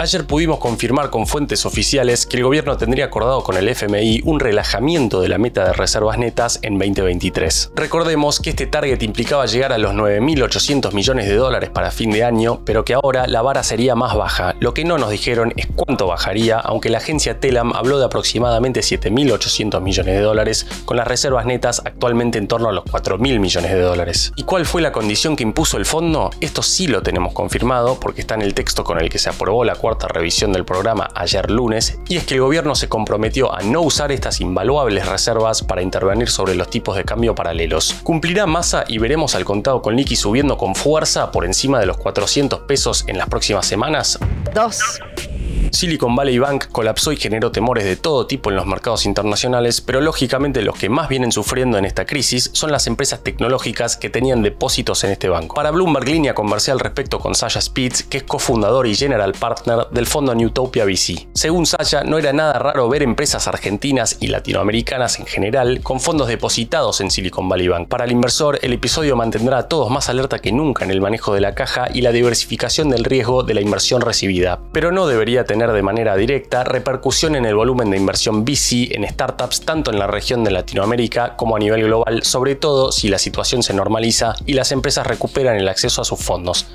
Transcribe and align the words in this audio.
Ayer 0.00 0.24
pudimos 0.24 0.60
confirmar 0.60 1.10
con 1.10 1.26
fuentes 1.26 1.66
oficiales 1.66 2.24
que 2.24 2.36
el 2.36 2.44
gobierno 2.44 2.76
tendría 2.76 3.06
acordado 3.06 3.42
con 3.42 3.56
el 3.56 3.68
FMI 3.68 4.20
un 4.24 4.38
relajamiento 4.38 5.20
de 5.20 5.28
la 5.28 5.38
meta 5.38 5.64
de 5.64 5.72
reservas 5.72 6.18
netas 6.18 6.60
en 6.62 6.78
2023. 6.78 7.72
Recordemos 7.74 8.38
que 8.38 8.50
este 8.50 8.68
target 8.68 9.02
implicaba 9.02 9.46
llegar 9.46 9.72
a 9.72 9.78
los 9.78 9.94
9.800 9.94 10.92
millones 10.92 11.26
de 11.26 11.34
dólares 11.34 11.70
para 11.70 11.90
fin 11.90 12.12
de 12.12 12.22
año, 12.22 12.60
pero 12.64 12.84
que 12.84 12.94
ahora 12.94 13.26
la 13.26 13.42
vara 13.42 13.64
sería 13.64 13.96
más 13.96 14.14
baja. 14.14 14.54
Lo 14.60 14.72
que 14.72 14.84
no 14.84 14.98
nos 14.98 15.10
dijeron 15.10 15.52
es 15.56 15.66
cuánto 15.66 16.06
bajaría, 16.06 16.60
aunque 16.60 16.90
la 16.90 16.98
agencia 16.98 17.40
Telam 17.40 17.72
habló 17.72 17.98
de 17.98 18.04
aproximadamente 18.04 18.82
7.800 18.82 19.80
millones 19.80 20.14
de 20.14 20.20
dólares, 20.20 20.68
con 20.84 20.96
las 20.96 21.08
reservas 21.08 21.44
netas 21.44 21.82
actualmente 21.84 22.38
en 22.38 22.46
torno 22.46 22.68
a 22.68 22.72
los 22.72 22.84
4.000 22.84 23.40
millones 23.40 23.72
de 23.72 23.80
dólares. 23.80 24.32
¿Y 24.36 24.44
cuál 24.44 24.64
fue 24.64 24.80
la 24.80 24.92
condición 24.92 25.34
que 25.34 25.42
impuso 25.42 25.76
el 25.76 25.86
fondo? 25.86 26.30
Esto 26.40 26.62
sí 26.62 26.86
lo 26.86 27.02
tenemos 27.02 27.32
confirmado 27.32 27.98
porque 27.98 28.20
está 28.20 28.36
en 28.36 28.42
el 28.42 28.54
texto 28.54 28.84
con 28.84 29.00
el 29.00 29.10
que 29.10 29.18
se 29.18 29.28
aprobó 29.28 29.64
la 29.64 29.74
revisión 30.08 30.52
del 30.52 30.64
programa 30.64 31.08
ayer 31.14 31.50
lunes, 31.50 31.98
y 32.08 32.16
es 32.16 32.24
que 32.24 32.34
el 32.34 32.40
gobierno 32.40 32.74
se 32.74 32.88
comprometió 32.88 33.54
a 33.54 33.62
no 33.62 33.80
usar 33.80 34.12
estas 34.12 34.40
invaluables 34.40 35.06
reservas 35.06 35.62
para 35.62 35.82
intervenir 35.82 36.28
sobre 36.28 36.54
los 36.54 36.68
tipos 36.68 36.96
de 36.96 37.04
cambio 37.04 37.34
paralelos. 37.34 37.94
¿Cumplirá 38.02 38.46
masa 38.46 38.84
y 38.86 38.98
veremos 38.98 39.34
al 39.34 39.44
contado 39.44 39.80
con 39.82 39.96
liqui 39.96 40.16
subiendo 40.16 40.58
con 40.58 40.74
fuerza 40.74 41.30
por 41.30 41.44
encima 41.44 41.80
de 41.80 41.86
los 41.86 41.96
400 41.96 42.60
pesos 42.60 43.04
en 43.06 43.18
las 43.18 43.28
próximas 43.28 43.66
semanas? 43.66 44.18
2. 44.54 45.37
Silicon 45.72 46.14
Valley 46.16 46.38
Bank 46.38 46.66
colapsó 46.72 47.12
y 47.12 47.16
generó 47.16 47.52
temores 47.52 47.84
de 47.84 47.96
todo 47.96 48.26
tipo 48.26 48.50
en 48.50 48.56
los 48.56 48.66
mercados 48.66 49.06
internacionales, 49.06 49.80
pero 49.80 50.00
lógicamente 50.00 50.62
los 50.62 50.76
que 50.76 50.88
más 50.88 51.08
vienen 51.08 51.32
sufriendo 51.32 51.78
en 51.78 51.84
esta 51.84 52.06
crisis 52.06 52.50
son 52.52 52.72
las 52.72 52.86
empresas 52.86 53.22
tecnológicas 53.22 53.96
que 53.96 54.10
tenían 54.10 54.42
depósitos 54.42 55.04
en 55.04 55.12
este 55.12 55.28
banco. 55.28 55.54
Para 55.54 55.70
Bloomberg 55.70 56.08
Línea 56.08 56.34
conversé 56.34 56.70
al 56.70 56.80
respecto 56.80 57.18
con 57.18 57.34
Sasha 57.34 57.60
Spitz, 57.60 58.02
que 58.02 58.18
es 58.18 58.22
cofundador 58.22 58.86
y 58.86 58.94
general 58.94 59.32
partner 59.32 59.88
del 59.90 60.06
fondo 60.06 60.34
Newtopia 60.34 60.84
VC. 60.84 61.28
Según 61.34 61.66
Sasha, 61.66 62.04
no 62.04 62.18
era 62.18 62.32
nada 62.32 62.58
raro 62.58 62.88
ver 62.88 63.02
empresas 63.02 63.48
argentinas 63.48 64.18
y 64.20 64.28
latinoamericanas 64.28 65.18
en 65.18 65.26
general 65.26 65.80
con 65.82 66.00
fondos 66.00 66.28
depositados 66.28 67.00
en 67.00 67.10
Silicon 67.10 67.48
Valley 67.48 67.68
Bank. 67.68 67.88
Para 67.88 68.04
el 68.04 68.12
inversor, 68.12 68.58
el 68.62 68.72
episodio 68.72 69.16
mantendrá 69.16 69.58
a 69.58 69.68
todos 69.68 69.90
más 69.90 70.08
alerta 70.08 70.38
que 70.38 70.52
nunca 70.52 70.84
en 70.84 70.90
el 70.90 71.00
manejo 71.00 71.34
de 71.34 71.40
la 71.40 71.54
caja 71.54 71.88
y 71.92 72.02
la 72.02 72.12
diversificación 72.12 72.90
del 72.90 73.04
riesgo 73.04 73.42
de 73.42 73.54
la 73.54 73.60
inversión 73.60 74.00
recibida, 74.00 74.60
pero 74.72 74.92
no 74.92 75.06
debería 75.06 75.44
tener 75.44 75.57
de 75.66 75.82
manera 75.82 76.16
directa 76.16 76.62
repercusión 76.62 77.34
en 77.34 77.44
el 77.44 77.56
volumen 77.56 77.90
de 77.90 77.96
inversión 77.96 78.44
VC 78.44 78.94
en 78.94 79.08
startups 79.08 79.62
tanto 79.62 79.90
en 79.90 79.98
la 79.98 80.06
región 80.06 80.44
de 80.44 80.52
Latinoamérica 80.52 81.34
como 81.36 81.56
a 81.56 81.58
nivel 81.58 81.82
global, 81.82 82.22
sobre 82.22 82.54
todo 82.54 82.92
si 82.92 83.08
la 83.08 83.18
situación 83.18 83.62
se 83.64 83.74
normaliza 83.74 84.34
y 84.46 84.52
las 84.52 84.70
empresas 84.70 85.06
recuperan 85.06 85.56
el 85.56 85.68
acceso 85.68 86.00
a 86.00 86.04
sus 86.04 86.20
fondos. 86.20 86.66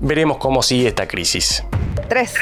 Veremos 0.00 0.38
cómo 0.38 0.62
sigue 0.62 0.88
esta 0.88 1.08
crisis. 1.08 1.64
3. 2.08 2.34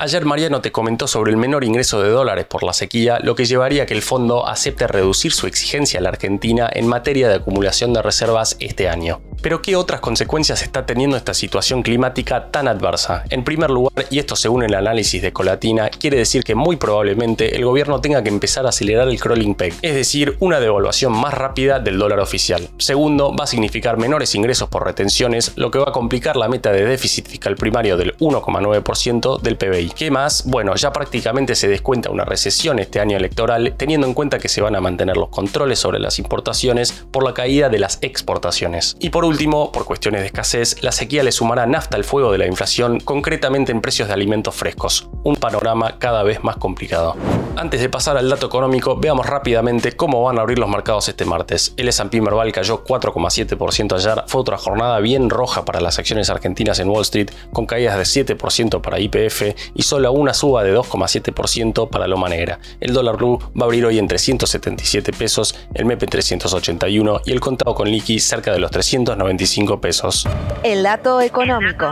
Ayer 0.00 0.24
Mariano 0.24 0.60
te 0.60 0.70
comentó 0.70 1.08
sobre 1.08 1.32
el 1.32 1.36
menor 1.36 1.64
ingreso 1.64 2.00
de 2.00 2.10
dólares 2.10 2.46
por 2.48 2.62
la 2.62 2.72
sequía, 2.72 3.18
lo 3.20 3.34
que 3.34 3.46
llevaría 3.46 3.82
a 3.82 3.86
que 3.86 3.94
el 3.94 4.02
fondo 4.02 4.46
acepte 4.46 4.86
reducir 4.86 5.32
su 5.32 5.48
exigencia 5.48 5.98
a 5.98 6.02
la 6.04 6.10
Argentina 6.10 6.70
en 6.72 6.86
materia 6.86 7.28
de 7.28 7.34
acumulación 7.34 7.92
de 7.92 8.00
reservas 8.00 8.56
este 8.60 8.88
año. 8.88 9.20
Pero 9.42 9.60
¿qué 9.60 9.74
otras 9.74 10.00
consecuencias 10.00 10.62
está 10.62 10.86
teniendo 10.86 11.16
esta 11.16 11.34
situación 11.34 11.82
climática 11.82 12.50
tan 12.50 12.68
adversa? 12.68 13.24
En 13.30 13.42
primer 13.42 13.70
lugar, 13.70 14.06
y 14.08 14.20
esto 14.20 14.36
según 14.36 14.62
el 14.62 14.74
análisis 14.74 15.20
de 15.20 15.32
Colatina, 15.32 15.90
quiere 15.90 16.18
decir 16.18 16.44
que 16.44 16.54
muy 16.54 16.76
probablemente 16.76 17.56
el 17.56 17.64
gobierno 17.64 18.00
tenga 18.00 18.22
que 18.22 18.28
empezar 18.28 18.66
a 18.66 18.70
acelerar 18.70 19.08
el 19.08 19.20
crawling 19.20 19.56
peg, 19.56 19.74
es 19.82 19.94
decir, 19.94 20.36
una 20.38 20.60
devaluación 20.60 21.12
más 21.12 21.34
rápida 21.34 21.80
del 21.80 21.98
dólar 21.98 22.20
oficial. 22.20 22.68
Segundo, 22.78 23.34
va 23.34 23.44
a 23.44 23.48
significar 23.48 23.96
menores 23.96 24.34
ingresos 24.36 24.68
por 24.68 24.84
retenciones, 24.84 25.52
lo 25.56 25.72
que 25.72 25.78
va 25.78 25.88
a 25.88 25.92
complicar 25.92 26.36
la 26.36 26.48
meta 26.48 26.70
de 26.70 26.84
déficit 26.84 27.26
fiscal 27.26 27.56
primario 27.56 27.96
del 27.96 28.16
1,9% 28.18 29.40
del 29.40 29.56
PBI. 29.56 29.87
¿Qué 29.94 30.10
más? 30.10 30.44
Bueno, 30.46 30.74
ya 30.74 30.92
prácticamente 30.92 31.54
se 31.54 31.68
descuenta 31.68 32.10
una 32.10 32.24
recesión 32.24 32.78
este 32.78 33.00
año 33.00 33.16
electoral, 33.16 33.74
teniendo 33.76 34.06
en 34.06 34.14
cuenta 34.14 34.38
que 34.38 34.48
se 34.48 34.60
van 34.60 34.76
a 34.76 34.80
mantener 34.80 35.16
los 35.16 35.28
controles 35.28 35.78
sobre 35.78 35.98
las 35.98 36.18
importaciones 36.18 36.92
por 37.10 37.24
la 37.24 37.34
caída 37.34 37.68
de 37.68 37.78
las 37.78 37.98
exportaciones. 38.00 38.96
Y 39.00 39.10
por 39.10 39.24
último, 39.24 39.72
por 39.72 39.84
cuestiones 39.84 40.20
de 40.20 40.26
escasez, 40.28 40.82
la 40.82 40.92
sequía 40.92 41.22
le 41.22 41.32
sumará 41.32 41.66
nafta 41.66 41.96
al 41.96 42.04
fuego 42.04 42.32
de 42.32 42.38
la 42.38 42.46
inflación, 42.46 43.00
concretamente 43.00 43.72
en 43.72 43.80
precios 43.80 44.08
de 44.08 44.14
alimentos 44.14 44.54
frescos, 44.54 45.08
un 45.24 45.36
panorama 45.36 45.98
cada 45.98 46.22
vez 46.22 46.42
más 46.42 46.56
complicado. 46.56 47.16
Antes 47.58 47.80
de 47.80 47.88
pasar 47.88 48.16
al 48.16 48.30
dato 48.30 48.46
económico, 48.46 48.96
veamos 48.96 49.26
rápidamente 49.26 49.96
cómo 49.96 50.22
van 50.22 50.38
a 50.38 50.42
abrir 50.42 50.60
los 50.60 50.68
mercados 50.68 51.08
este 51.08 51.24
martes. 51.24 51.74
El 51.76 51.88
S&P 51.88 52.20
Merval 52.20 52.52
cayó 52.52 52.84
4,7% 52.84 53.96
ayer, 53.96 54.22
fue 54.28 54.42
otra 54.42 54.56
jornada 54.56 55.00
bien 55.00 55.28
roja 55.28 55.64
para 55.64 55.80
las 55.80 55.98
acciones 55.98 56.30
argentinas 56.30 56.78
en 56.78 56.88
Wall 56.88 57.02
Street, 57.02 57.32
con 57.52 57.66
caídas 57.66 57.98
de 57.98 58.36
7% 58.36 58.80
para 58.80 59.00
IPF 59.00 59.56
y 59.74 59.82
solo 59.82 60.12
una 60.12 60.34
suba 60.34 60.62
de 60.62 60.72
2,7% 60.72 61.90
para 61.90 62.06
Loma 62.06 62.28
Negra. 62.28 62.60
El 62.78 62.92
dólar 62.92 63.16
blue 63.16 63.40
va 63.60 63.62
a 63.62 63.64
abrir 63.64 63.84
hoy 63.86 63.98
en 63.98 64.06
377 64.06 65.12
pesos, 65.12 65.56
el 65.74 65.84
MEP 65.84 66.04
en 66.04 66.10
381 66.10 67.22
y 67.24 67.32
el 67.32 67.40
contado 67.40 67.74
con 67.74 67.90
liqui 67.90 68.20
cerca 68.20 68.52
de 68.52 68.60
los 68.60 68.70
395 68.70 69.80
pesos. 69.80 70.28
El 70.62 70.84
dato 70.84 71.20
económico. 71.20 71.90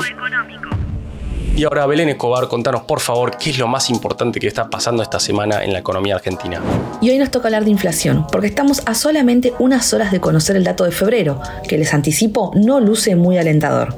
Y 1.57 1.65
ahora, 1.65 1.87
Belén 1.87 2.11
Escobar, 2.11 2.49
contanos 2.49 2.83
por 2.83 3.01
favor 3.01 3.39
qué 3.39 3.49
es 3.49 3.59
lo 3.59 3.67
más 3.67 3.89
importante 3.89 4.39
que 4.41 4.47
está 4.47 4.69
pasando 4.69 5.03
esta 5.03 5.19
semana 5.19 5.65
en 5.65 5.73
la 5.73 5.79
economía 5.79 6.17
argentina. 6.17 6.61
Y 7.01 7.09
hoy 7.09 7.17
nos 7.17 7.31
toca 7.31 7.49
hablar 7.49 7.65
de 7.65 7.71
inflación, 7.71 8.27
porque 8.31 8.47
estamos 8.47 8.83
a 8.85 8.95
solamente 8.95 9.55
unas 9.59 9.95
horas 9.95 10.13
de 10.13 10.21
conocer 10.21 10.57
el 10.57 10.65
dato 10.65 10.85
de 10.85 10.91
febrero, 10.91 11.41
que 11.67 11.79
les 11.79 11.95
anticipo 11.95 12.53
no 12.55 12.79
luce 12.79 13.17
muy 13.17 13.39
alentador. 13.39 13.97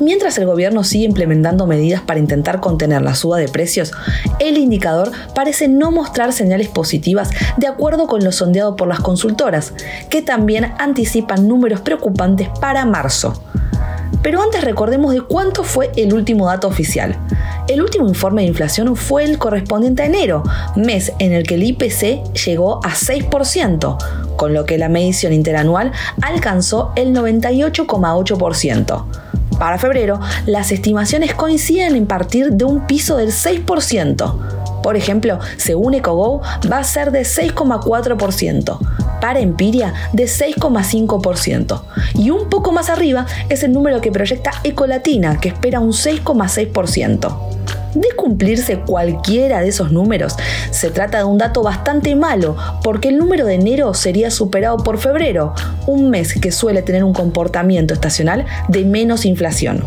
Mientras 0.00 0.38
el 0.38 0.46
gobierno 0.46 0.82
sigue 0.82 1.04
implementando 1.04 1.66
medidas 1.66 2.00
para 2.00 2.20
intentar 2.20 2.58
contener 2.60 3.02
la 3.02 3.14
suba 3.14 3.36
de 3.36 3.48
precios, 3.48 3.92
el 4.38 4.56
indicador 4.56 5.10
parece 5.34 5.68
no 5.68 5.90
mostrar 5.90 6.32
señales 6.32 6.68
positivas 6.68 7.28
de 7.58 7.66
acuerdo 7.66 8.06
con 8.06 8.24
lo 8.24 8.32
sondeado 8.32 8.76
por 8.76 8.88
las 8.88 9.00
consultoras, 9.00 9.74
que 10.08 10.22
también 10.22 10.72
anticipan 10.78 11.48
números 11.48 11.82
preocupantes 11.82 12.48
para 12.60 12.86
marzo. 12.86 13.42
Pero 14.22 14.42
antes 14.42 14.64
recordemos 14.64 15.14
de 15.14 15.22
cuánto 15.22 15.62
fue 15.62 15.90
el 15.96 16.12
último 16.12 16.46
dato 16.46 16.68
oficial. 16.68 17.16
El 17.68 17.82
último 17.82 18.08
informe 18.08 18.42
de 18.42 18.48
inflación 18.48 18.96
fue 18.96 19.24
el 19.24 19.38
correspondiente 19.38 20.02
a 20.02 20.06
enero, 20.06 20.42
mes 20.76 21.12
en 21.18 21.32
el 21.32 21.46
que 21.46 21.54
el 21.54 21.64
IPC 21.64 22.32
llegó 22.46 22.84
a 22.84 22.90
6%, 22.90 24.36
con 24.36 24.54
lo 24.54 24.64
que 24.64 24.78
la 24.78 24.88
medición 24.88 25.32
interanual 25.32 25.92
alcanzó 26.22 26.92
el 26.96 27.14
98,8%. 27.14 29.04
Para 29.58 29.78
febrero, 29.78 30.20
las 30.46 30.70
estimaciones 30.70 31.34
coinciden 31.34 31.96
en 31.96 32.06
partir 32.06 32.52
de 32.52 32.64
un 32.64 32.86
piso 32.86 33.16
del 33.16 33.32
6%. 33.32 34.82
Por 34.82 34.96
ejemplo, 34.96 35.40
según 35.56 35.94
EcoGo, 35.94 36.42
va 36.70 36.78
a 36.78 36.84
ser 36.84 37.10
de 37.10 37.22
6,4%, 37.22 38.78
para 39.20 39.40
Empiria 39.40 39.94
de 40.12 40.24
6,5%. 40.24 41.82
Y 42.14 42.30
un 42.30 42.48
poco 42.48 42.72
más 42.72 42.88
arriba 42.88 43.26
es 43.48 43.62
el 43.62 43.72
número 43.72 44.00
que 44.00 44.12
proyecta 44.12 44.52
Ecolatina, 44.64 45.40
que 45.40 45.48
espera 45.48 45.80
un 45.80 45.92
6,6%. 45.92 47.58
De 47.94 48.08
cumplirse 48.16 48.80
cualquiera 48.80 49.60
de 49.60 49.68
esos 49.68 49.90
números, 49.90 50.36
se 50.70 50.90
trata 50.90 51.18
de 51.18 51.24
un 51.24 51.38
dato 51.38 51.62
bastante 51.62 52.14
malo, 52.14 52.56
porque 52.82 53.08
el 53.08 53.18
número 53.18 53.46
de 53.46 53.54
enero 53.54 53.94
sería 53.94 54.30
superado 54.30 54.76
por 54.78 54.98
febrero, 54.98 55.54
un 55.86 56.10
mes 56.10 56.34
que 56.34 56.52
suele 56.52 56.82
tener 56.82 57.02
un 57.02 57.14
comportamiento 57.14 57.94
estacional 57.94 58.44
de 58.68 58.84
menos 58.84 59.24
inflación. 59.24 59.84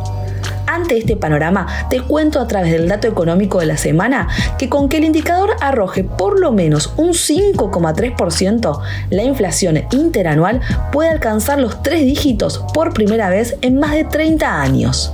Ante 0.71 0.97
este 0.97 1.17
panorama, 1.17 1.67
te 1.89 1.99
cuento 1.99 2.39
a 2.39 2.47
través 2.47 2.71
del 2.71 2.87
dato 2.87 3.05
económico 3.05 3.59
de 3.59 3.65
la 3.65 3.75
semana 3.75 4.29
que 4.57 4.69
con 4.69 4.87
que 4.87 4.97
el 4.97 5.03
indicador 5.03 5.49
arroje 5.59 6.05
por 6.05 6.39
lo 6.39 6.53
menos 6.53 6.93
un 6.95 7.09
5,3%, 7.09 8.81
la 9.09 9.23
inflación 9.23 9.83
interanual 9.91 10.61
puede 10.93 11.09
alcanzar 11.09 11.59
los 11.59 11.83
tres 11.83 12.05
dígitos 12.05 12.63
por 12.73 12.93
primera 12.93 13.29
vez 13.29 13.57
en 13.61 13.79
más 13.79 13.91
de 13.91 14.05
30 14.05 14.61
años. 14.61 15.11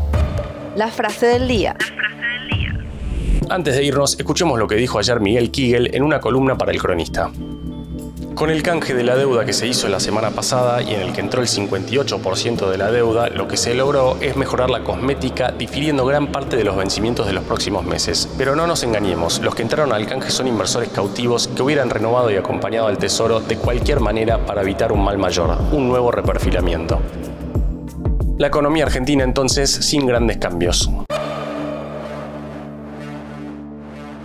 La 0.75 0.89
frase 0.89 1.25
del 1.25 1.47
día. 1.47 1.75
Antes 3.49 3.75
de 3.77 3.83
irnos, 3.83 4.15
escuchemos 4.19 4.59
lo 4.59 4.67
que 4.67 4.75
dijo 4.75 4.99
ayer 4.99 5.19
Miguel 5.19 5.49
Kigel 5.49 5.89
en 5.95 6.03
una 6.03 6.19
columna 6.19 6.55
para 6.55 6.71
el 6.71 6.79
cronista. 6.79 7.31
Con 8.37 8.51
el 8.51 8.61
canje 8.61 8.93
de 8.93 9.03
la 9.03 9.15
deuda 9.15 9.45
que 9.45 9.51
se 9.51 9.65
hizo 9.65 9.87
la 9.87 9.99
semana 9.99 10.29
pasada 10.29 10.83
y 10.83 10.93
en 10.93 11.01
el 11.01 11.11
que 11.11 11.21
entró 11.21 11.41
el 11.41 11.47
58% 11.47 12.69
de 12.69 12.77
la 12.77 12.91
deuda, 12.91 13.29
lo 13.29 13.47
que 13.47 13.57
se 13.57 13.73
logró 13.73 14.15
es 14.21 14.35
mejorar 14.35 14.69
la 14.69 14.83
cosmética 14.83 15.49
difiriendo 15.49 16.05
gran 16.05 16.27
parte 16.27 16.55
de 16.55 16.63
los 16.63 16.77
vencimientos 16.77 17.25
de 17.25 17.33
los 17.33 17.43
próximos 17.43 17.83
meses. 17.83 18.29
Pero 18.37 18.55
no 18.55 18.67
nos 18.67 18.83
engañemos, 18.83 19.39
los 19.41 19.55
que 19.55 19.63
entraron 19.63 19.91
al 19.91 20.05
canje 20.05 20.29
son 20.29 20.47
inversores 20.47 20.89
cautivos 20.89 21.47
que 21.47 21.63
hubieran 21.63 21.89
renovado 21.89 22.29
y 22.29 22.35
acompañado 22.35 22.85
al 22.85 22.99
tesoro 22.99 23.39
de 23.39 23.57
cualquier 23.57 24.01
manera 24.01 24.45
para 24.45 24.61
evitar 24.61 24.91
un 24.91 25.03
mal 25.03 25.17
mayor, 25.17 25.57
un 25.71 25.87
nuevo 25.87 26.11
reperfilamiento. 26.11 26.99
La 28.37 28.45
economía 28.45 28.83
argentina 28.83 29.23
entonces 29.23 29.71
sin 29.71 30.05
grandes 30.05 30.37
cambios. 30.37 30.91